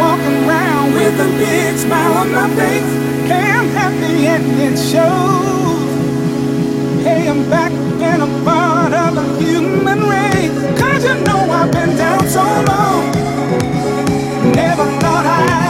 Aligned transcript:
walk 0.00 0.20
around 0.20 0.94
with 0.94 1.26
a 1.26 1.30
big 1.38 1.76
smile 1.76 2.14
on 2.22 2.32
my 2.32 2.48
face. 2.58 2.92
Hey, 3.30 3.48
I'm 3.58 3.68
happy 3.80 4.16
and 4.34 4.44
it 4.66 4.76
shows. 4.92 5.90
Hey, 7.04 7.28
I'm 7.28 7.42
back 7.50 7.72
and 8.08 8.22
I'm 8.22 8.34
part 8.44 8.92
of 9.04 9.10
the 9.18 9.26
human 9.44 10.00
race. 10.14 10.56
Cause 10.80 11.04
you 11.04 11.14
know 11.26 11.40
I've 11.58 11.70
been 11.70 11.92
down 11.96 12.22
so 12.36 12.44
long. 12.70 13.02
Never 14.60 14.86
thought 15.00 15.26
I 15.26 15.69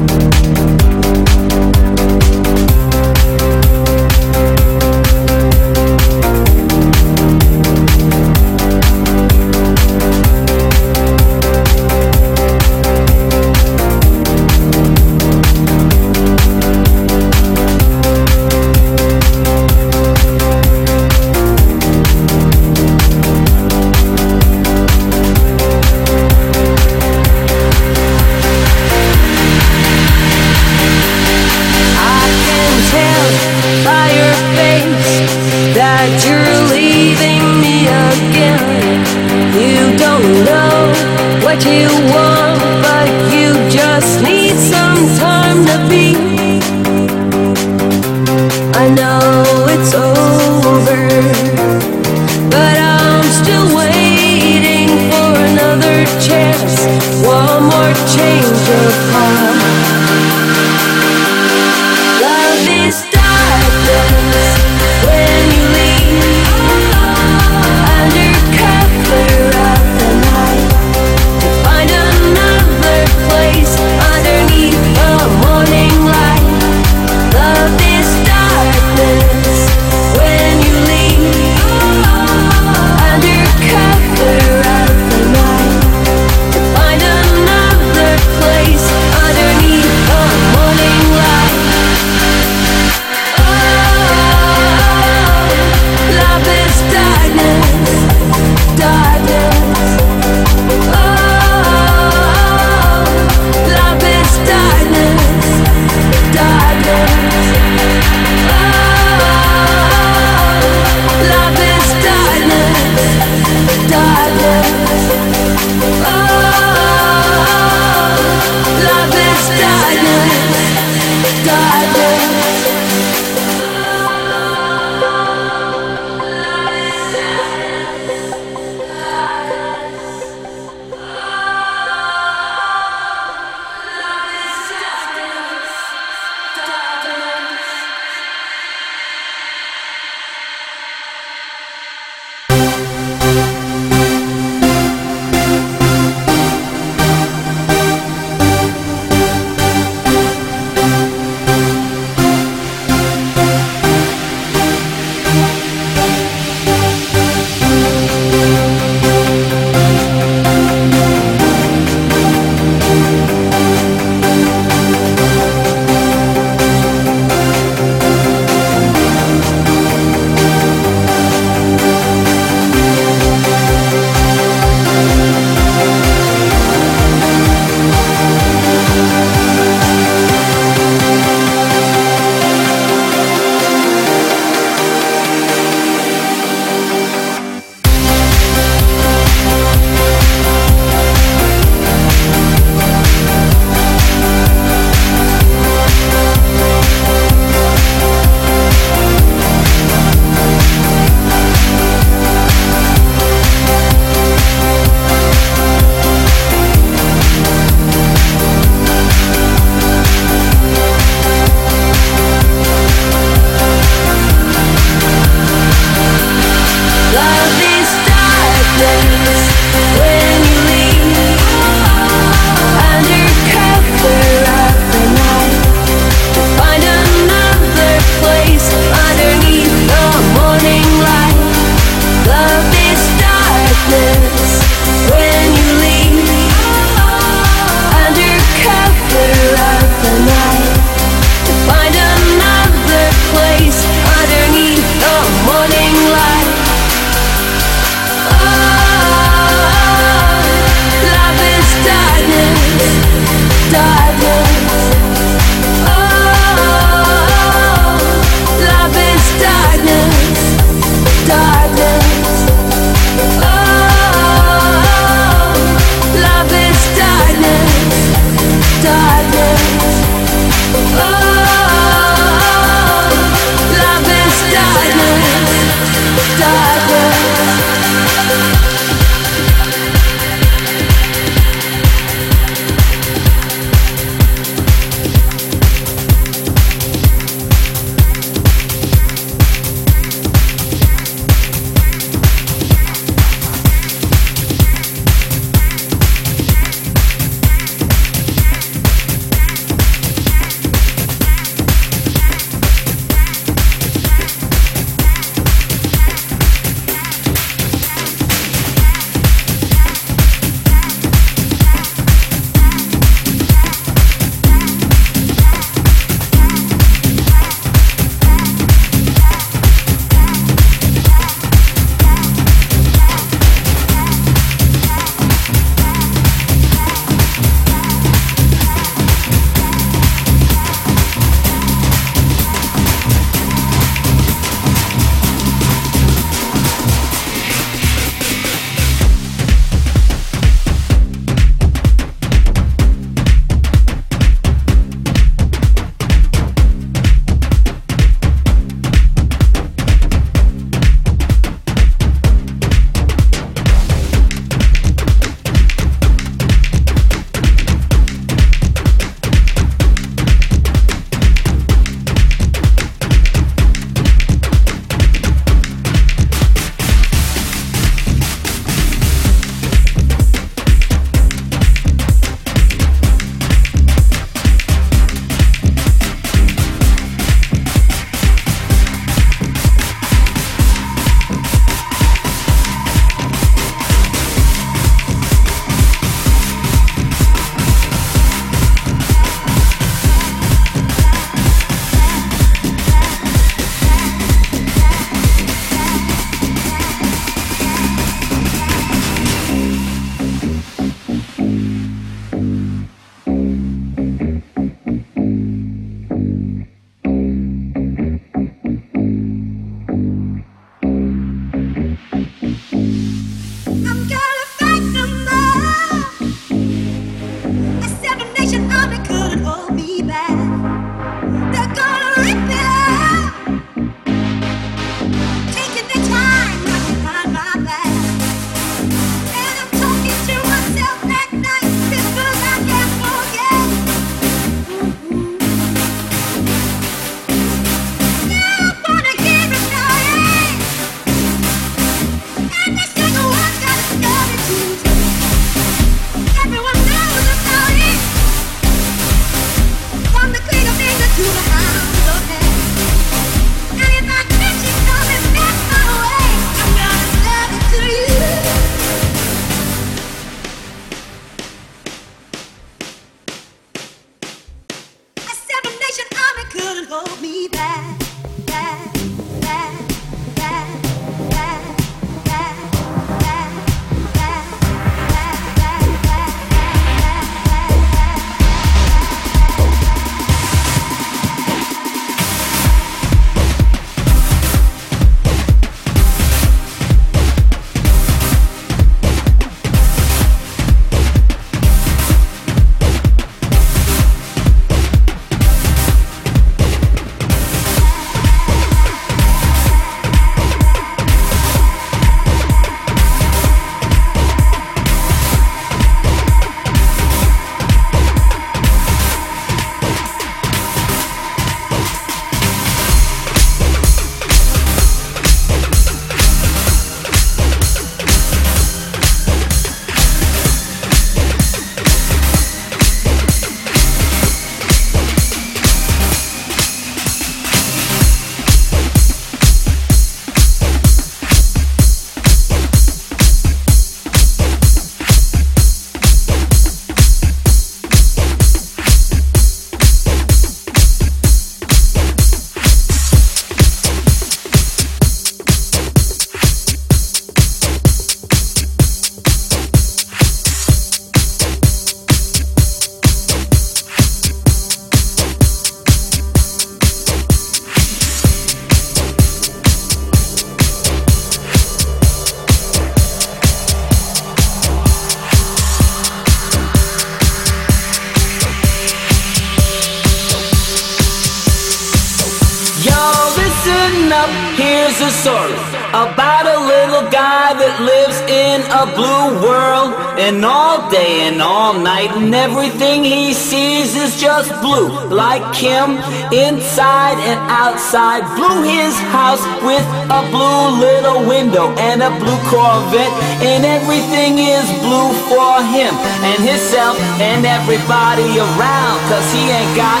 night 581.88 582.12
and 582.20 582.34
everything 582.34 583.02
he 583.02 583.32
sees 583.32 583.96
is 583.96 584.12
just 584.20 584.50
blue 584.60 584.88
like 585.08 585.48
him 585.56 585.96
inside 586.36 587.16
and 587.30 587.40
outside. 587.64 588.20
Blue 588.36 588.60
his 588.60 588.92
house 589.16 589.40
with 589.64 589.86
a 590.20 590.22
blue 590.28 590.64
little 590.84 591.20
window 591.24 591.66
and 591.88 591.98
a 592.04 592.12
blue 592.20 592.40
corvette 592.52 593.14
and 593.50 593.64
everything 593.64 594.32
is 594.36 594.66
blue 594.84 595.10
for 595.32 595.54
him 595.76 595.92
and 596.28 596.38
himself 596.44 597.00
and 597.24 597.46
everybody 597.58 598.28
around 598.36 598.98
cause 599.08 599.28
he 599.32 599.42
ain't 599.48 599.74
got 599.84 600.00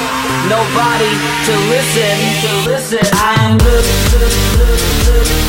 nobody 0.52 1.12
to 1.48 1.52
listen 1.72 2.14
to 2.44 2.50
listen. 2.68 3.04
I'm 3.16 3.56
blue, 3.56 3.82
blue, 4.12 4.28
blue, 4.52 5.24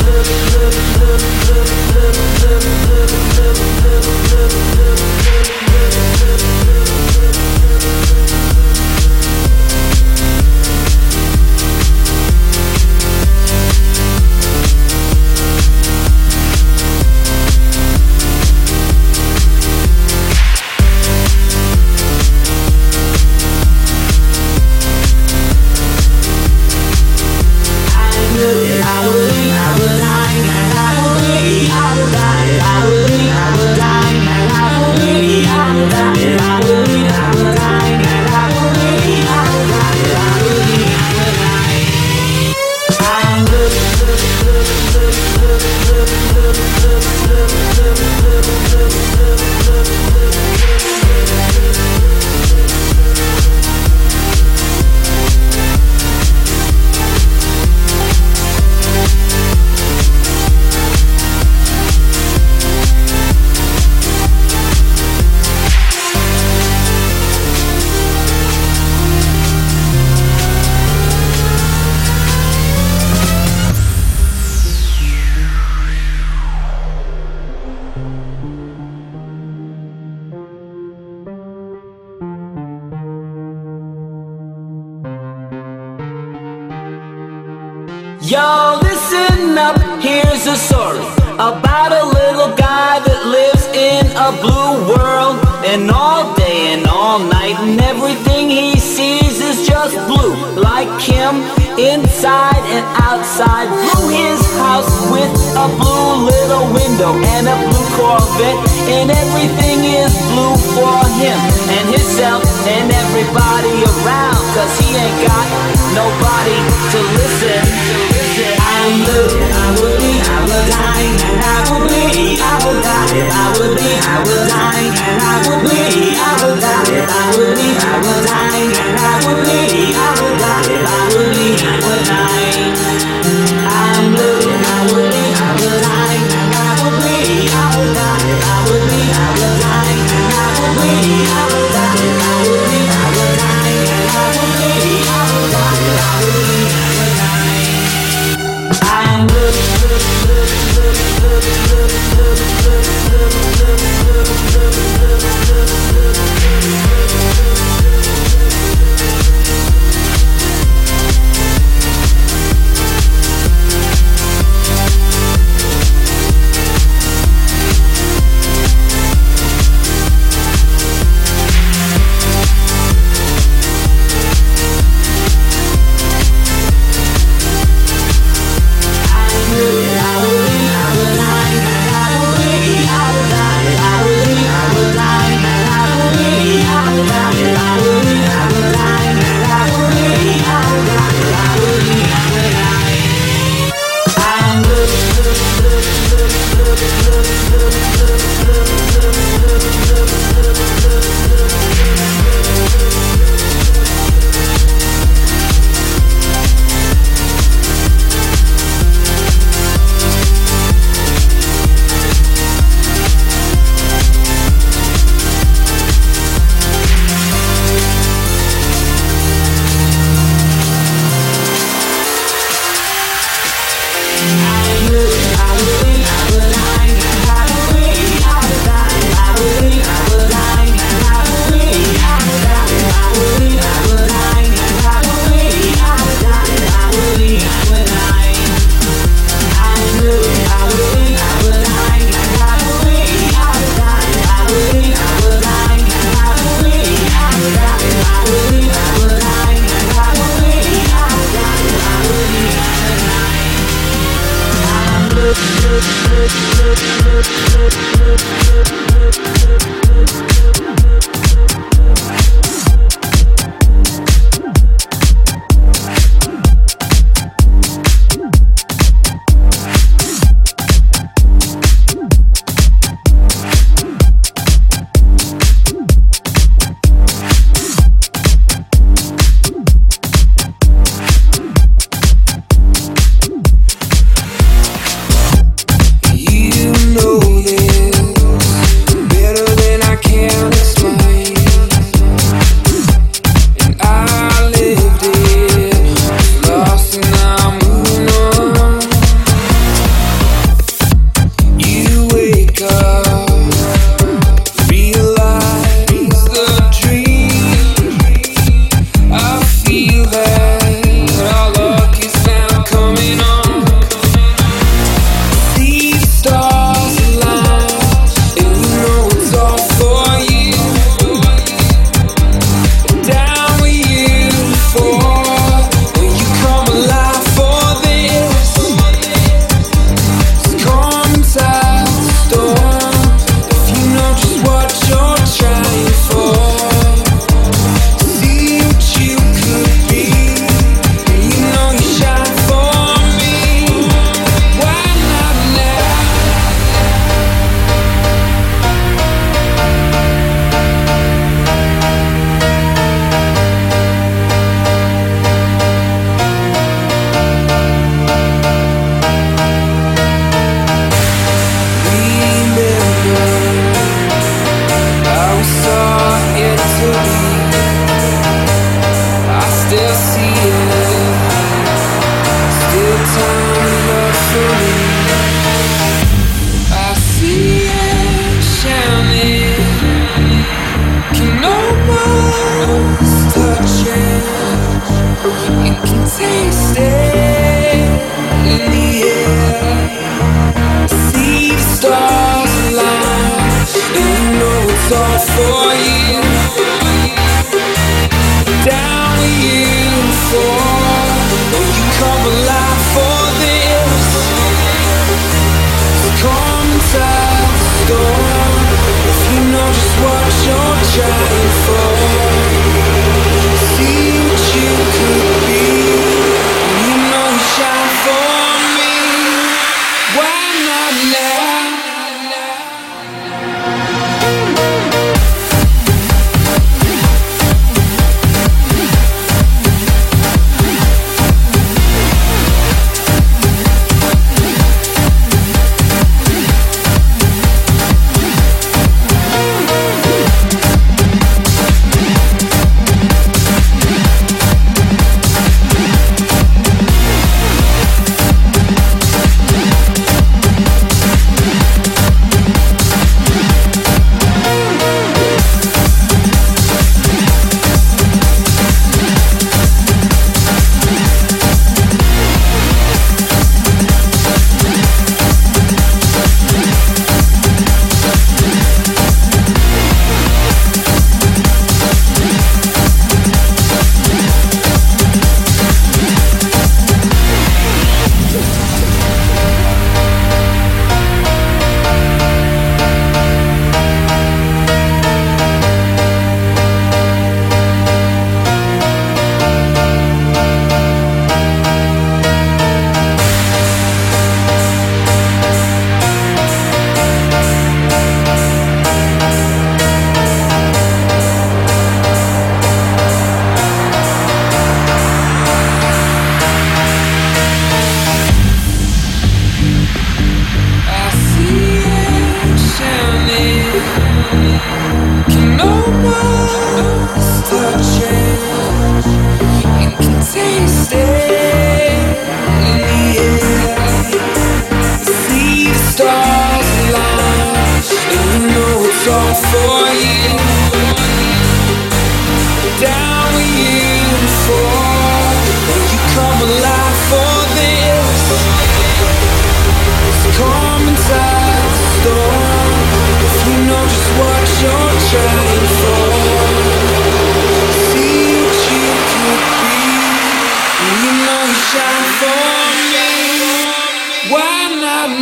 him 101.30 101.42
inside 101.78 102.62
and 102.74 102.84
outside. 102.98 103.68
Blue 103.70 104.10
his 104.10 104.40
house 104.58 104.90
with 105.10 105.30
a 105.54 105.66
blue 105.78 106.26
little 106.26 106.66
window 106.74 107.14
and 107.14 107.46
a 107.46 107.56
blue 107.70 107.88
Corvette. 107.96 108.58
And 108.90 109.10
everything 109.10 109.84
is 109.84 110.12
blue 110.34 110.56
for 110.74 110.98
him 111.22 111.38
and 111.76 111.86
himself 111.88 112.42
and 112.66 112.90
everybody 112.90 113.74
around. 114.02 114.42
Cause 114.54 114.72
he 114.78 114.96
ain't 114.96 115.20
got 115.26 115.46
nobody 115.94 116.58
to 116.92 116.98
listen 117.18 118.10
I'm 118.40 119.04
blue, 119.04 119.28
I 119.36 119.68
would 119.76 119.98
be, 120.00 120.12
I 120.16 120.38
would 120.48 120.66
die, 120.72 121.08
and 121.28 121.40
I 121.44 121.58
would 121.68 121.84
be, 121.88 122.40
I 122.40 122.56
would 122.64 122.80
die, 122.82 123.20
I 123.28 123.46
would 123.58 123.76
be, 123.76 123.90
I 124.00 124.16
would 124.24 124.48
die, 124.48 124.86
and 125.04 125.20
I 125.20 125.36
would 125.46 125.62
be. 125.68 125.89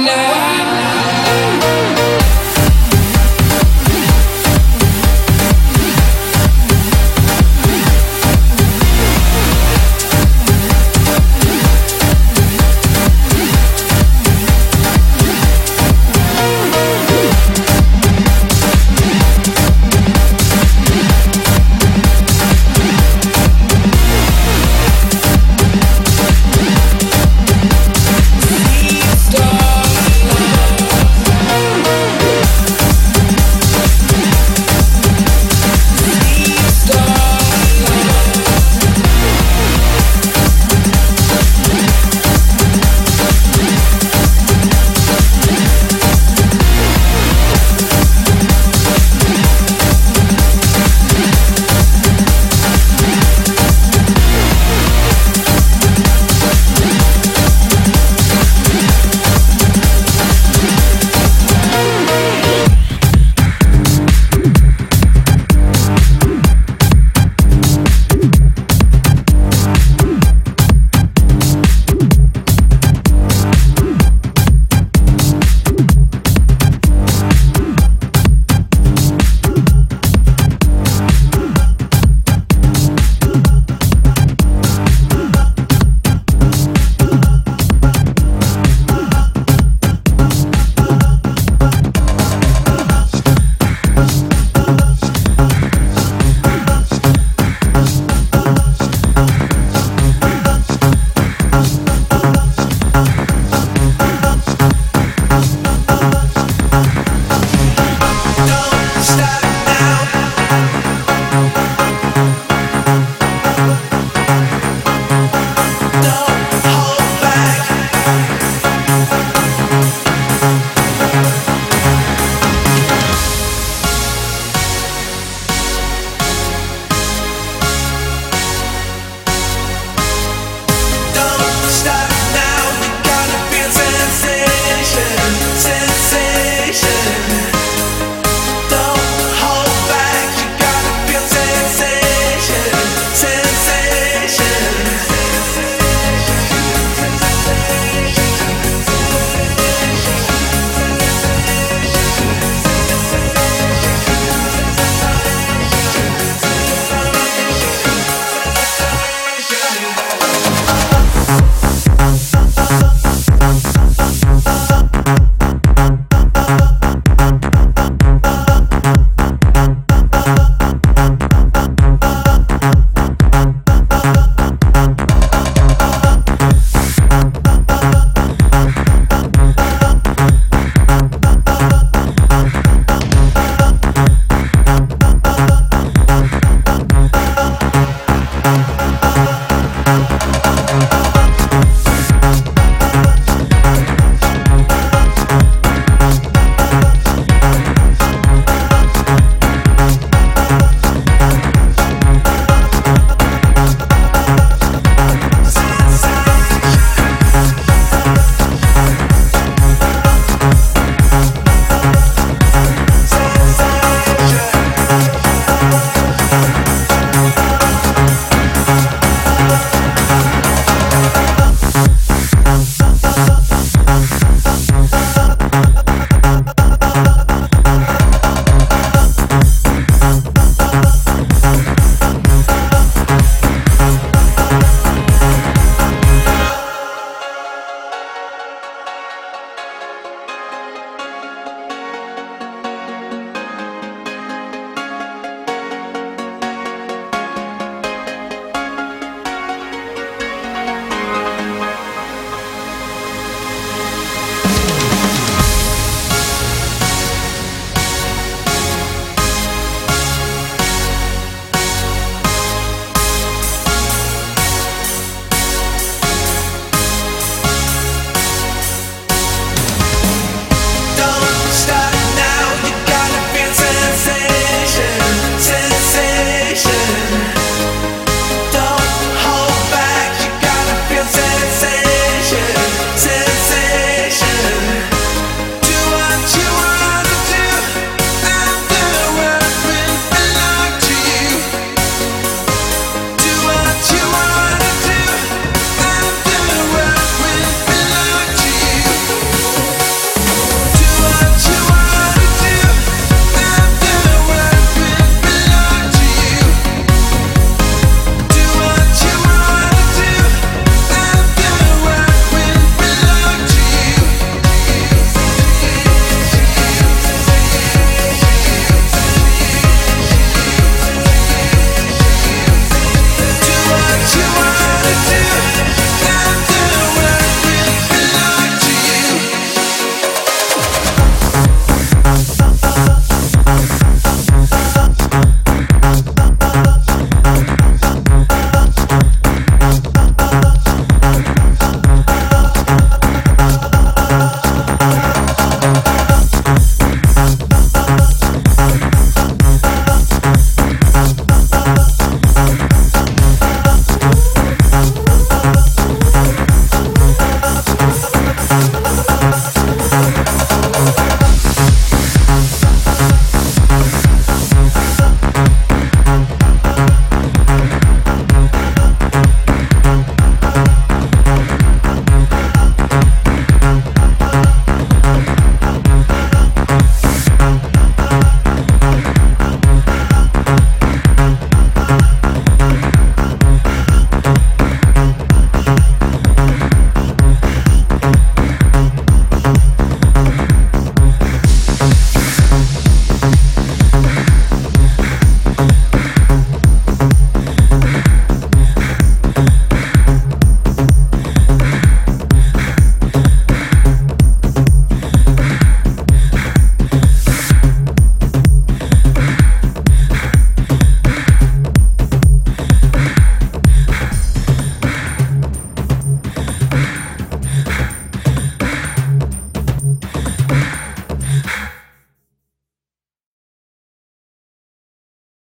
now. 0.09 0.48